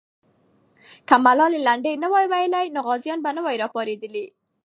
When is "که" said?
1.07-1.15